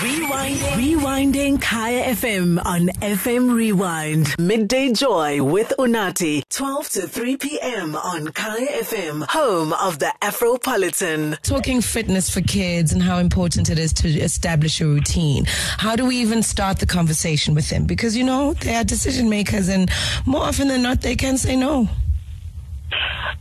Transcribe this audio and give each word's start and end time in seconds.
Rewinding. 0.00 0.72
Rewinding 0.76 1.62
Kaya 1.62 2.14
FM 2.14 2.62
on 2.66 2.88
FM 3.00 3.54
Rewind. 3.54 4.34
Midday 4.38 4.92
Joy 4.92 5.42
with 5.42 5.72
Unathi. 5.78 6.42
12 6.50 6.88
to 6.90 7.08
3 7.08 7.36
p.m. 7.38 7.96
on 7.96 8.28
Kaya 8.32 8.66
FM. 8.82 9.26
Home 9.30 9.72
of 9.72 9.98
the 9.98 10.12
Afropolitan. 10.20 11.40
Talking 11.40 11.80
fitness 11.80 12.28
for 12.28 12.42
kids 12.42 12.92
and 12.92 13.02
how 13.02 13.16
important 13.18 13.70
it 13.70 13.78
is 13.78 13.94
to 13.94 14.08
establish 14.08 14.82
a 14.82 14.86
routine. 14.86 15.46
How 15.78 15.96
do 15.96 16.04
we 16.04 16.16
even 16.18 16.42
start 16.42 16.78
the 16.78 16.86
conversation 16.86 17.54
with 17.54 17.70
them? 17.70 17.86
Because, 17.86 18.14
you 18.14 18.24
know, 18.24 18.52
they 18.52 18.74
are 18.76 18.84
decision 18.84 19.30
makers 19.30 19.68
and 19.70 19.90
more 20.26 20.42
often 20.42 20.68
than 20.68 20.82
not, 20.82 21.00
they 21.00 21.16
can 21.16 21.38
say 21.38 21.56
no. 21.56 21.88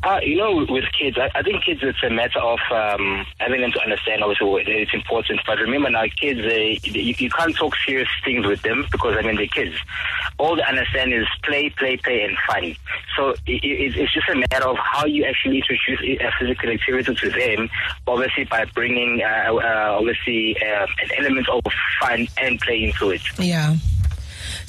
Uh, 0.05 0.19
you 0.21 0.37
know, 0.37 0.63
with 0.69 0.85
kids, 0.97 1.17
I, 1.17 1.31
I, 1.33 1.41
think 1.41 1.63
kids, 1.63 1.79
it's 1.81 2.03
a 2.03 2.11
matter 2.11 2.37
of 2.37 2.59
um, 2.69 3.25
having 3.39 3.61
them 3.61 3.71
to 3.71 3.81
understand, 3.81 4.21
obviously, 4.21 4.61
it's 4.67 4.93
important. 4.93 5.39
But 5.47 5.57
remember 5.57 5.89
now, 5.89 6.05
kids, 6.15 6.41
they, 6.41 6.79
you, 6.83 7.15
you, 7.17 7.29
can't 7.31 7.55
talk 7.55 7.73
serious 7.83 8.07
things 8.23 8.45
with 8.45 8.61
them 8.61 8.85
because, 8.91 9.17
I 9.17 9.23
mean, 9.23 9.35
they're 9.35 9.47
kids. 9.47 9.75
All 10.37 10.55
they 10.55 10.61
understand 10.61 11.11
is 11.11 11.25
play, 11.41 11.71
play, 11.71 11.97
play, 11.97 12.21
and 12.21 12.37
fun. 12.47 12.75
So 13.17 13.31
it, 13.47 13.63
it, 13.63 13.97
it's 13.97 14.13
just 14.13 14.29
a 14.29 14.35
matter 14.35 14.67
of 14.67 14.77
how 14.77 15.07
you 15.07 15.25
actually 15.25 15.57
introduce 15.57 16.21
a 16.21 16.31
physical 16.39 16.69
activity 16.69 17.15
to 17.15 17.29
them, 17.31 17.69
obviously, 18.05 18.43
by 18.43 18.65
bringing, 18.75 19.23
uh, 19.23 19.53
uh, 19.55 19.97
obviously, 19.97 20.55
uh, 20.61 20.85
an 21.01 21.09
element 21.17 21.49
of 21.49 21.63
fun 21.99 22.27
and 22.37 22.61
play 22.61 22.83
into 22.83 23.09
it. 23.09 23.23
Yeah. 23.39 23.75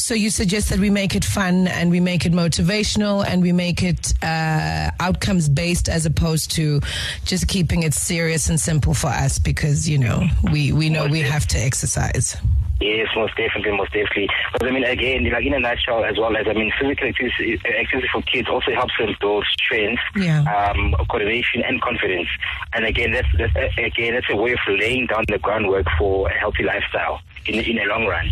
So 0.06 0.15
you 0.15 0.30
suggest 0.30 0.69
that 0.69 0.78
we 0.78 0.88
make 0.88 1.16
it 1.16 1.24
fun 1.24 1.66
and 1.66 1.91
we 1.91 1.98
make 1.98 2.27
it 2.27 2.33
motivational 2.33 3.27
and 3.27 3.42
we 3.42 3.51
make 3.51 3.83
it 3.83 4.15
uh, 4.23 4.92
outcomes 5.01 5.48
based 5.48 5.88
as 5.88 6.06
opposed 6.06 6.52
to 6.52 6.80
just 7.24 7.48
keeping 7.48 7.82
it 7.82 7.92
serious 7.92 8.48
and 8.48 8.60
simple 8.60 8.95
for 8.95 9.09
us 9.09 9.41
because 9.41 9.88
you 9.88 9.98
know 9.98 10.23
we 10.52 10.70
we 10.70 10.91
know 10.91 11.09
we 11.09 11.23
have 11.23 11.48
to 11.48 11.59
exercise. 11.59 12.37
Yes, 12.80 13.09
most 13.16 13.34
definitely, 13.37 13.77
most 13.77 13.92
definitely. 13.92 14.29
But 14.52 14.69
I 14.69 14.70
mean, 14.70 14.84
again, 14.84 15.29
like 15.29 15.45
in 15.45 15.55
a 15.55 15.59
nutshell, 15.59 16.04
as 16.04 16.16
well 16.18 16.37
as 16.37 16.46
I 16.46 16.52
mean, 16.52 16.70
physical 16.80 17.09
activity, 17.09 17.60
activity 17.65 18.09
for 18.13 18.23
kids 18.23 18.48
also 18.48 18.70
helps 18.74 18.93
them 19.01 19.16
build 19.20 19.45
strength, 19.59 20.02
yeah. 20.15 20.43
um, 20.43 20.95
coordination, 21.10 21.65
and 21.65 21.82
confidence. 21.82 22.29
And 22.74 22.85
again, 22.85 23.10
that's, 23.10 23.29
that's 23.37 23.76
again 23.76 24.15
that's 24.15 24.30
a 24.30 24.37
way 24.37 24.52
of 24.52 24.60
laying 24.68 25.07
down 25.07 25.24
the 25.26 25.38
groundwork 25.38 25.87
for 25.98 26.29
a 26.29 26.38
healthy 26.38 26.63
lifestyle 26.63 27.23
in 27.46 27.57
in 27.57 27.79
a 27.80 27.87
long 27.87 28.07
run. 28.07 28.30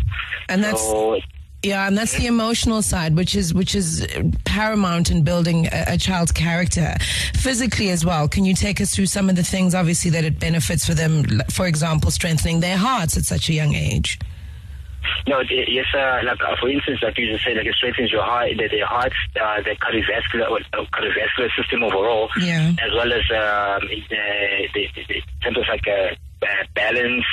And 0.48 0.62
that's 0.62 0.80
so, 0.80 1.18
yeah, 1.64 1.86
and 1.86 1.96
that's 1.96 2.16
the 2.16 2.26
emotional 2.26 2.82
side, 2.82 3.16
which 3.16 3.34
is 3.34 3.54
which 3.54 3.74
is 3.74 4.06
paramount 4.44 5.10
in 5.10 5.24
building 5.24 5.66
a, 5.66 5.84
a, 5.88 5.98
child's 5.98 6.30
character, 6.30 6.94
physically 7.34 7.90
as 7.90 8.04
well. 8.04 8.28
Can 8.28 8.44
you 8.44 8.54
take 8.54 8.80
us 8.80 8.94
through 8.94 9.06
some 9.06 9.30
of 9.30 9.36
the 9.36 9.42
things, 9.42 9.74
obviously, 9.74 10.10
that 10.10 10.24
it 10.24 10.38
benefits 10.38 10.84
for 10.84 10.94
them? 10.94 11.24
For 11.50 11.66
example, 11.66 12.10
strengthening 12.10 12.60
their 12.60 12.76
hearts 12.76 13.16
at 13.16 13.24
such 13.24 13.48
a 13.48 13.54
young 13.54 13.74
age. 13.74 14.18
No, 15.26 15.40
yes, 15.40 15.86
uh, 15.94 16.20
like 16.24 16.40
uh, 16.40 16.56
for 16.60 16.68
instance, 16.68 17.00
like 17.02 17.16
you 17.18 17.32
just 17.32 17.44
said, 17.44 17.56
like 17.56 17.66
it 17.66 17.74
strengthens 17.74 18.12
your 18.12 18.22
heart, 18.22 18.50
the, 18.56 18.68
the 18.68 18.80
heart, 18.80 19.12
uh, 19.40 19.62
the 19.62 19.76
cardiovascular, 19.76 20.60
uh, 20.72 20.84
cardiovascular 20.92 21.48
system 21.56 21.82
overall, 21.82 22.28
yeah. 22.40 22.72
as 22.82 22.92
well 22.92 23.12
as 23.12 23.22
um, 23.30 23.88
the, 23.88 24.68
the, 24.74 24.88
the, 24.94 25.04
the 25.08 25.22
terms 25.42 25.58
of 25.58 25.64
like 25.68 25.86
uh, 25.88 26.14
balance, 26.74 27.24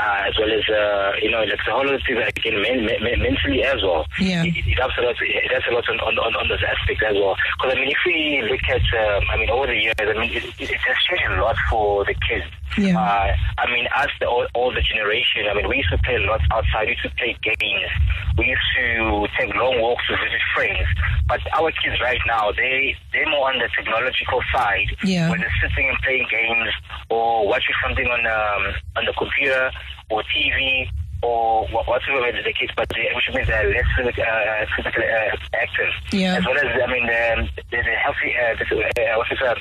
uh, 0.00 0.28
as 0.28 0.34
well 0.38 0.50
as 0.50 0.64
uh, 0.68 1.12
you 1.20 1.30
know, 1.30 1.44
like 1.44 1.60
the 1.64 1.72
whole 1.72 1.88
of 1.88 2.00
things 2.06 2.24
again 2.24 2.62
men, 2.62 2.86
men, 2.86 3.20
mentally 3.20 3.62
as 3.64 3.82
well. 3.82 4.06
Yeah, 4.18 4.44
it, 4.44 4.56
it 4.56 4.78
helps 4.78 4.96
a 4.98 5.02
lot. 5.02 5.16
It 5.20 5.52
helps 5.52 5.68
a 5.68 5.72
lot 5.72 5.88
on 5.88 6.00
on, 6.00 6.34
on 6.36 6.48
those 6.48 6.64
aspects 6.64 7.04
as 7.06 7.16
well. 7.16 7.36
Because 7.58 7.76
I 7.76 7.80
mean, 7.80 7.90
if 7.90 8.00
we 8.06 8.42
look 8.48 8.64
at, 8.68 8.86
um, 8.96 9.22
I 9.30 9.36
mean, 9.36 9.50
over 9.50 9.66
the 9.66 9.76
years, 9.76 9.94
I 10.00 10.12
mean, 10.14 10.32
it, 10.32 10.44
it, 10.58 10.70
it 10.70 10.80
has 10.80 10.96
changed 11.04 11.24
a 11.28 11.42
lot 11.42 11.56
for 11.68 12.04
the 12.04 12.14
kids. 12.14 12.46
Yeah. 12.78 12.96
Uh, 12.96 13.34
I 13.58 13.66
mean, 13.72 13.86
as 13.96 14.08
the 14.20 14.26
the 14.26 14.82
generation, 14.82 15.46
I 15.50 15.54
mean, 15.54 15.68
we 15.68 15.78
used 15.78 15.90
to 15.90 15.98
play 15.98 16.14
a 16.14 16.26
lot 16.30 16.40
outside. 16.52 16.86
We 16.86 16.94
used 16.94 17.02
to 17.02 17.10
play 17.18 17.36
games. 17.42 17.90
We 18.38 18.46
used 18.46 18.70
to 18.78 19.26
take 19.38 19.54
long 19.54 19.80
walks 19.80 20.06
to 20.06 20.16
visit 20.16 20.40
friends. 20.54 20.86
But 21.26 21.40
our 21.52 21.70
kids 21.72 22.00
right 22.00 22.20
now, 22.26 22.52
they 22.52 22.96
they're 23.12 23.28
more 23.28 23.50
on 23.50 23.58
the 23.58 23.68
technological 23.74 24.40
side. 24.54 24.94
Yeah. 25.02 25.30
When 25.30 25.40
they're 25.40 25.58
sitting 25.60 25.88
and 25.88 25.98
playing 26.02 26.26
games 26.30 26.70
or 27.08 27.46
watching 27.46 27.74
something 27.82 28.06
on 28.06 28.26
um, 28.26 28.74
on 28.96 29.04
the 29.04 29.12
computer 29.18 29.70
or 30.10 30.22
TV 30.24 30.88
or 31.22 31.66
whatever 31.68 32.32
the 32.32 32.52
case, 32.52 32.70
but 32.76 32.88
they, 32.90 33.08
which 33.14 33.34
means 33.34 33.46
they're 33.46 33.68
less 33.72 33.84
physically, 33.96 34.24
uh, 34.24 34.66
physically 34.76 35.04
uh, 35.04 35.36
active. 35.54 35.92
Yeah. 36.12 36.36
As 36.36 36.46
well 36.46 36.56
as, 36.56 36.82
I 36.82 36.90
mean, 36.90 37.06
the, 37.06 37.48
the, 37.70 37.76
the 37.76 37.94
healthy, 38.02 38.34
uh, 38.36 38.56
this, 38.58 38.72
uh, 38.72 39.16
what's 39.16 39.30
it, 39.30 39.42
uh, 39.42 39.54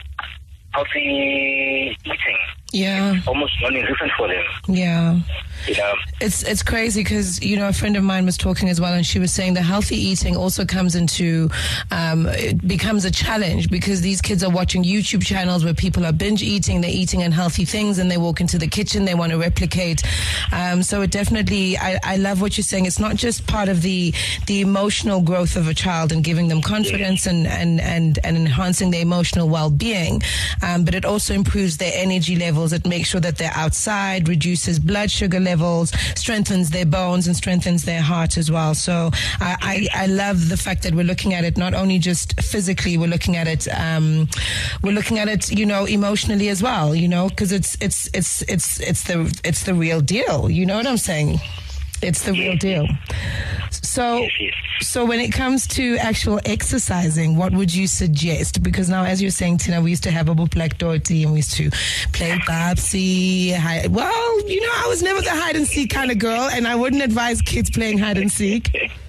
healthy 0.71 1.97
eating. 2.05 2.37
Yeah. 2.71 3.19
almost 3.27 3.53
non-existent 3.61 4.11
for 4.17 4.27
them. 4.27 4.43
Yeah. 4.67 5.19
Know? 5.67 5.93
It's 6.21 6.43
it's 6.43 6.63
crazy 6.63 7.01
because 7.01 7.41
you 7.43 7.55
know 7.55 7.67
a 7.67 7.73
friend 7.73 7.95
of 7.95 8.03
mine 8.03 8.25
was 8.25 8.37
talking 8.37 8.69
as 8.69 8.81
well, 8.81 8.93
and 8.93 9.05
she 9.05 9.19
was 9.19 9.31
saying 9.31 9.53
the 9.53 9.61
healthy 9.61 9.95
eating 9.95 10.35
also 10.35 10.65
comes 10.65 10.95
into 10.95 11.49
um, 11.91 12.25
it 12.27 12.67
becomes 12.67 13.05
a 13.05 13.11
challenge 13.11 13.69
because 13.69 14.01
these 14.01 14.21
kids 14.21 14.43
are 14.43 14.49
watching 14.49 14.83
YouTube 14.83 15.23
channels 15.23 15.63
where 15.63 15.73
people 15.73 16.05
are 16.05 16.11
binge 16.11 16.41
eating, 16.41 16.81
they're 16.81 16.89
eating 16.89 17.23
unhealthy 17.23 17.65
things, 17.65 17.99
and 17.99 18.09
they 18.09 18.17
walk 18.17 18.41
into 18.41 18.57
the 18.57 18.67
kitchen, 18.67 19.05
they 19.05 19.15
want 19.15 19.31
to 19.31 19.37
replicate. 19.37 20.03
Um, 20.51 20.81
so 20.81 21.01
it 21.01 21.11
definitely, 21.11 21.77
I, 21.77 21.99
I 22.03 22.17
love 22.17 22.41
what 22.41 22.57
you're 22.57 22.63
saying. 22.63 22.85
It's 22.85 22.99
not 22.99 23.15
just 23.15 23.47
part 23.47 23.69
of 23.69 23.81
the 23.81 24.13
the 24.47 24.61
emotional 24.61 25.21
growth 25.21 25.55
of 25.55 25.67
a 25.67 25.73
child 25.73 26.11
and 26.11 26.23
giving 26.23 26.47
them 26.47 26.61
confidence 26.61 27.27
and 27.27 27.45
and 27.47 27.79
and, 27.79 28.19
and 28.23 28.37
enhancing 28.37 28.91
their 28.91 29.01
emotional 29.01 29.49
well 29.49 29.69
being, 29.69 30.21
um, 30.63 30.83
but 30.83 30.95
it 30.95 31.05
also 31.05 31.33
improves 31.33 31.77
their 31.77 31.91
energy 31.95 32.35
levels. 32.35 32.73
It 32.73 32.87
makes 32.87 33.09
sure 33.09 33.21
that 33.21 33.37
they're 33.37 33.55
outside, 33.55 34.27
reduces 34.27 34.79
blood 34.79 35.11
sugar 35.11 35.39
levels, 35.51 35.91
strengthens 36.15 36.69
their 36.69 36.85
bones, 36.85 37.27
and 37.27 37.35
strengthens 37.35 37.81
their 37.83 38.01
heart 38.01 38.37
as 38.37 38.47
well. 38.55 38.73
So 38.75 39.09
I, 39.39 39.51
I, 39.71 40.03
I 40.03 40.05
love 40.23 40.49
the 40.49 40.57
fact 40.57 40.83
that 40.83 40.93
we're 40.93 41.09
looking 41.11 41.33
at 41.33 41.43
it 41.43 41.57
not 41.57 41.73
only 41.73 41.99
just 41.99 42.27
physically, 42.41 42.97
we're 42.97 43.13
looking 43.15 43.35
at 43.35 43.47
it, 43.47 43.67
um, 43.87 44.27
we're 44.83 44.97
looking 44.99 45.17
at 45.19 45.27
it, 45.27 45.51
you 45.51 45.65
know, 45.65 45.85
emotionally 45.85 46.49
as 46.49 46.61
well. 46.61 46.93
You 46.93 47.07
know, 47.07 47.29
because 47.29 47.51
it's 47.51 47.71
it's 47.85 48.09
it's 48.13 48.31
it's 48.53 48.79
it's 48.89 49.03
the 49.09 49.17
it's 49.43 49.63
the 49.63 49.73
real 49.73 50.01
deal. 50.01 50.49
You 50.49 50.65
know 50.65 50.77
what 50.77 50.87
I'm 50.87 50.97
saying? 51.11 51.39
It's 52.01 52.23
the 52.23 52.33
real 52.33 52.55
deal. 52.55 52.87
So, 53.71 54.27
so 54.81 55.05
when 55.05 55.19
it 55.19 55.31
comes 55.31 55.67
to 55.67 55.97
actual 55.97 56.39
exercising, 56.45 57.35
what 57.35 57.53
would 57.53 57.73
you 57.73 57.87
suggest? 57.87 58.63
Because 58.63 58.89
now, 58.89 59.03
as 59.03 59.21
you're 59.21 59.31
saying, 59.31 59.57
Tina, 59.57 59.81
we 59.81 59.89
used 59.89 60.03
to 60.03 60.11
have 60.11 60.29
a 60.29 60.35
black 60.35 60.77
Dorothy 60.77 61.23
and 61.23 61.33
we 61.33 61.39
used 61.39 61.53
to 61.53 61.69
play 62.13 62.39
Babsy. 62.47 63.51
Well, 63.89 64.47
you 64.47 64.61
know, 64.61 64.73
I 64.73 64.87
was 64.87 65.01
never 65.03 65.21
the 65.21 65.31
hide 65.31 65.55
and 65.55 65.67
seek 65.67 65.89
kind 65.89 66.11
of 66.11 66.19
girl, 66.19 66.49
and 66.51 66.67
I 66.67 66.75
wouldn't 66.75 67.01
advise 67.01 67.41
kids 67.41 67.69
playing 67.69 67.97
hide 67.97 68.17
and 68.17 68.31
seek. 68.31 68.91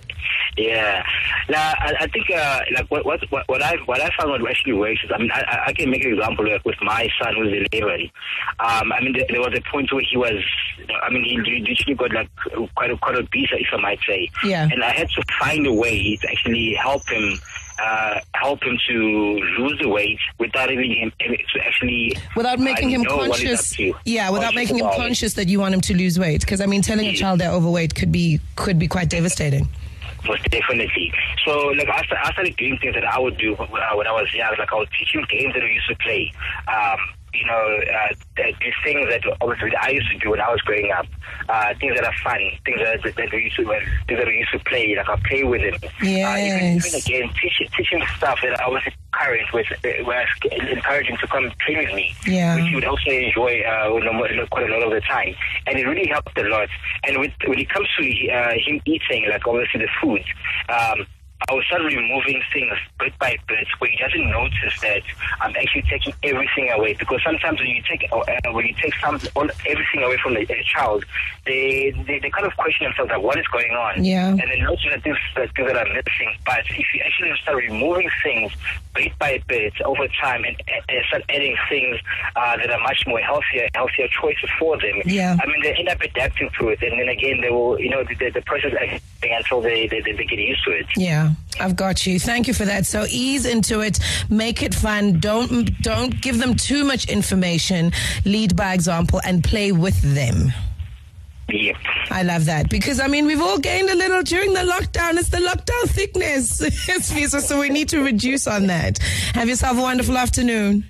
Yeah, 0.57 1.03
now 1.49 1.75
I, 1.79 1.95
I 2.01 2.07
think 2.09 2.29
uh, 2.31 2.61
like 2.75 2.91
what, 2.91 3.07
what 3.07 3.21
what 3.49 3.63
I 3.63 3.77
what 3.87 4.01
I 4.01 4.11
found 4.19 4.31
what 4.31 4.51
actually 4.51 4.73
works 4.73 5.01
is 5.05 5.11
I 5.15 5.19
mean 5.19 5.31
I, 5.33 5.65
I 5.69 5.73
can 5.73 5.91
make 5.91 6.05
an 6.05 6.15
example 6.15 6.47
like, 6.49 6.65
with 6.65 6.77
my 6.83 7.09
son 7.23 7.35
who's 7.37 7.67
eleven. 7.73 8.11
Um, 8.59 8.93
I 8.93 9.01
mean 9.01 9.13
there, 9.13 9.27
there 9.29 9.41
was 9.41 9.57
a 9.57 9.71
point 9.71 9.93
where 9.93 10.03
he 10.03 10.17
was 10.17 10.43
I 11.03 11.11
mean 11.11 11.25
he 11.25 11.37
literally 11.37 11.95
got 11.95 12.13
like 12.13 12.31
quite 12.75 12.91
a 12.91 12.97
quite 12.97 13.17
obese 13.17 13.49
if 13.53 13.69
I 13.73 13.81
might 13.81 14.01
say. 14.07 14.29
Yeah. 14.45 14.69
And 14.71 14.83
I 14.83 14.91
had 14.91 15.09
to 15.11 15.23
find 15.39 15.67
a 15.67 15.73
way 15.73 16.17
to 16.17 16.31
actually 16.31 16.75
help 16.75 17.09
him 17.09 17.39
uh, 17.79 18.21
help 18.35 18.63
him 18.63 18.79
to 18.89 18.95
lose 19.59 19.79
the 19.81 19.89
weight 19.89 20.19
without 20.39 20.71
having 20.71 20.93
him 20.95 21.13
to 21.21 21.61
actually 21.61 22.17
without 22.37 22.59
making 22.59 22.91
him 22.91 23.05
conscious. 23.05 23.79
Yeah, 24.05 24.31
without 24.31 24.55
making 24.55 24.79
him 24.79 24.91
conscious 24.97 25.35
that 25.35 25.49
you 25.49 25.61
want 25.61 25.75
him 25.75 25.81
to 25.83 25.95
lose 25.95 26.19
weight. 26.19 26.41
Because 26.41 26.61
I 26.61 26.67
mean, 26.67 26.83
telling 26.83 27.07
a 27.07 27.15
child 27.15 27.41
they're 27.41 27.53
overweight 27.53 27.95
could 27.95 28.13
be 28.13 28.41
could 28.57 28.79
be 28.79 28.89
quite 28.89 29.09
devastating. 29.09 29.69
Most 30.27 30.45
definitely. 30.51 31.13
So, 31.47 31.69
like, 31.69 31.89
I, 31.89 32.05
I 32.23 32.33
started 32.33 32.55
doing 32.57 32.77
things 32.79 32.95
that 32.95 33.05
I 33.05 33.19
would 33.19 33.39
do 33.39 33.55
when 33.55 34.07
I 34.07 34.13
was 34.13 34.33
young. 34.35 34.55
Like, 34.59 34.71
I 34.73 34.77
would 34.77 34.91
teach 34.99 35.15
him 35.15 35.25
games 35.31 35.55
that 35.55 35.63
we 35.63 35.73
used 35.73 35.89
to 35.89 35.97
play. 35.97 36.33
Um, 36.69 36.99
you 37.33 37.47
know, 37.47 37.79
uh, 37.95 38.15
these 38.37 38.75
things 38.85 39.09
that 39.09 39.23
obviously 39.41 39.73
I 39.77 39.91
used 39.91 40.11
to 40.11 40.19
do 40.19 40.31
when 40.31 40.41
I 40.41 40.51
was 40.51 40.61
growing 40.63 40.91
up, 40.91 41.07
uh, 41.49 41.75
things 41.79 41.95
that 41.97 42.05
are 42.05 42.15
fun, 42.23 42.41
things 42.65 42.81
that, 42.81 43.03
that 43.03 43.33
we 43.33 43.45
used 43.45 43.57
to, 43.57 43.65
things 43.65 44.19
that 44.19 44.27
we 44.27 44.39
used 44.39 44.53
to 44.53 44.59
play. 44.61 44.95
Like 44.97 45.09
I 45.09 45.17
play 45.29 45.45
with 45.45 45.63
him. 45.63 45.75
Yes. 46.03 46.27
Uh, 46.27 46.89
even, 46.89 47.01
again, 47.01 47.35
teach, 47.41 47.71
teaching 47.77 48.03
stuff 48.17 48.39
that 48.43 48.61
I 48.61 48.69
was 48.69 48.83
current 49.13 49.53
with, 49.53 49.67
was 50.07 50.27
encouraging 50.71 51.17
to 51.19 51.27
come 51.27 51.51
train 51.61 51.79
with 51.79 51.95
me, 51.95 52.15
yeah. 52.27 52.55
which 52.57 52.65
he 52.65 52.75
would 52.75 52.85
also 52.85 53.11
enjoy 53.11 53.61
uh, 53.63 54.47
quite 54.51 54.69
a 54.69 54.73
lot 54.73 54.83
of 54.83 54.91
the 54.91 55.01
time, 55.01 55.35
and 55.67 55.79
it 55.79 55.87
really 55.87 56.09
helped 56.09 56.37
a 56.39 56.43
lot. 56.45 56.69
And 57.05 57.19
with, 57.19 57.33
when 57.47 57.59
it 57.59 57.69
comes 57.69 57.89
to 57.99 58.29
uh, 58.31 58.53
him 58.65 58.81
eating, 58.85 59.29
like 59.29 59.47
obviously 59.47 59.81
the 59.81 59.89
food. 60.01 60.25
Um, 60.69 61.07
I 61.49 61.55
will 61.55 61.63
start 61.63 61.83
removing 61.83 62.43
things 62.53 62.73
bit 62.99 63.19
by 63.19 63.37
bit 63.49 63.67
where 63.79 63.91
he 63.91 63.97
doesn't 63.97 64.31
notice 64.31 64.79
that 64.83 65.03
I'm 65.41 65.55
actually 65.57 65.83
taking 65.83 66.13
everything 66.23 66.71
away. 66.71 66.95
Because 66.95 67.23
sometimes 67.25 67.59
when 67.59 67.69
you 67.69 67.83
take 67.89 68.07
uh, 68.13 68.25
when 68.53 68.67
you 68.67 68.75
take 68.81 68.95
some 69.03 69.19
all, 69.35 69.49
everything 69.67 70.03
away 70.03 70.19
from 70.23 70.35
the 70.35 70.41
a 70.53 70.63
child, 70.65 71.05
they, 71.47 71.91
they 72.07 72.19
they 72.19 72.31
kind 72.31 72.47
of 72.47 72.55
question 72.57 72.85
themselves 72.87 73.11
like 73.11 73.23
what 73.23 73.39
is 73.39 73.47
going 73.49 73.73
on, 73.73 74.05
Yeah. 74.05 74.29
and 74.29 74.41
they 74.41 74.61
notice 74.61 74.85
that 74.91 75.03
things 75.03 75.17
that, 75.37 75.51
things 75.57 75.69
that 75.69 75.77
are 75.77 75.93
missing. 75.95 76.35
But 76.45 76.61
if 76.71 76.87
you 76.95 77.01
actually 77.05 77.33
start 77.43 77.57
removing 77.57 78.11
things 78.23 78.53
bit 78.95 79.19
by 79.19 79.43
bit 79.49 79.73
over 79.83 80.07
time 80.21 80.45
and, 80.45 80.57
and 80.69 81.05
start 81.09 81.23
adding 81.31 81.57
things 81.69 81.99
uh, 82.37 82.57
that 82.59 82.71
are 82.71 82.81
much 82.81 83.07
more 83.07 83.21
healthier, 83.21 83.69
healthier 83.75 84.09
choices 84.21 84.51
for 84.59 84.79
them, 84.79 85.01
Yeah. 85.07 85.37
I 85.43 85.47
mean 85.47 85.63
they 85.63 85.73
end 85.75 85.89
up 85.89 86.01
adapting 86.03 86.51
to 86.59 86.69
it, 86.69 86.83
and 86.83 87.01
then 87.01 87.09
again 87.09 87.41
they 87.41 87.51
will, 87.51 87.81
you 87.81 87.89
know, 87.89 88.05
the, 88.05 88.15
the, 88.15 88.31
the 88.31 88.43
process 88.43 88.73
until 89.23 89.61
they, 89.63 89.87
they 89.87 90.01
they 90.01 90.25
get 90.25 90.39
used 90.39 90.65
to 90.65 90.71
it. 90.73 90.87
Yeah, 90.97 91.30
I've 91.59 91.77
got 91.77 92.07
you. 92.07 92.19
Thank 92.21 92.47
you 92.47 92.55
for 92.55 92.65
that. 92.65 92.87
So 92.87 93.07
ease 93.09 93.47
into 93.47 93.81
it, 93.81 93.99
make 94.29 94.63
it 94.63 94.75
fun. 94.75 95.21
Don't 95.21 95.71
don't 95.83 96.21
give 96.21 96.39
them 96.39 96.55
too 96.55 96.85
much 96.85 97.09
information. 97.09 97.93
Lead 98.25 98.57
by 98.57 98.75
example 98.75 99.21
and 99.25 99.43
play 99.43 99.73
with 99.73 100.01
them. 100.15 100.53
Yep. 101.49 101.77
I 102.11 102.23
love 102.23 102.45
that 102.47 102.71
because 102.71 103.01
I 103.01 103.09
mean 103.09 103.27
we've 103.27 103.41
all 103.41 103.59
gained 103.59 103.91
a 103.91 103.97
little 103.97 104.23
during 104.23 104.53
the 104.55 104.61
lockdown. 104.61 105.19
It's 105.19 105.31
the 105.31 105.39
lockdown 105.39 105.91
thickness, 105.91 106.59
so 107.49 107.59
we 107.59 107.69
need 107.69 107.89
to 107.91 108.03
reduce 108.03 108.47
on 108.47 108.67
that. 108.69 108.99
Have 109.35 109.49
yourself 109.49 109.79
a 109.79 109.83
wonderful 109.83 110.17
afternoon. 110.17 110.85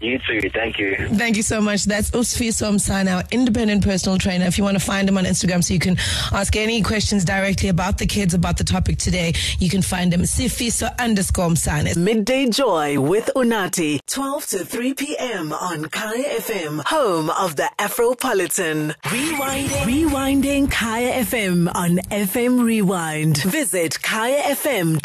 You 0.00 0.18
too. 0.18 0.48
Thank 0.48 0.78
you. 0.78 0.96
Thank 1.12 1.36
you 1.36 1.42
so 1.42 1.60
much. 1.60 1.84
That's 1.84 2.10
Usfiso 2.12 2.72
Msana, 2.72 3.16
our 3.16 3.24
independent 3.30 3.84
personal 3.84 4.16
trainer. 4.16 4.46
If 4.46 4.56
you 4.56 4.64
want 4.64 4.78
to 4.78 4.84
find 4.84 5.06
him 5.06 5.18
on 5.18 5.24
Instagram 5.24 5.62
so 5.62 5.74
you 5.74 5.80
can 5.80 5.98
ask 6.32 6.56
any 6.56 6.80
questions 6.82 7.22
directly 7.22 7.68
about 7.68 7.98
the 7.98 8.06
kids, 8.06 8.32
about 8.32 8.56
the 8.56 8.64
topic 8.64 8.96
today, 8.96 9.34
you 9.58 9.68
can 9.68 9.82
find 9.82 10.10
him 10.14 10.22
Sifiso 10.22 10.88
underscore 10.98 11.48
Msana. 11.50 11.96
Midday 11.98 12.48
Joy 12.48 12.98
with 12.98 13.28
Unathi. 13.36 14.00
12 14.06 14.46
to 14.46 14.64
3 14.64 14.94
p.m. 14.94 15.52
on 15.52 15.84
Kaya 15.90 16.40
FM, 16.40 16.82
home 16.86 17.28
of 17.28 17.56
the 17.56 17.68
Afropolitan. 17.78 18.94
Rewinding. 19.02 19.84
Rewinding 19.84 20.70
Kaya 20.70 21.24
FM 21.24 21.70
on 21.74 21.98
FM 22.10 22.64
Rewind. 22.64 23.36
Visit 23.42 23.98
kayafm.co.za 24.00 25.00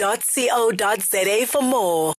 for 1.47 1.61
more. 1.61 2.13